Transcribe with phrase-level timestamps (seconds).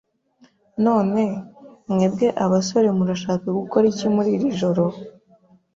[0.85, 1.19] None,
[1.93, 4.83] mwebwe abasore murashaka gukora iki muri iri joro?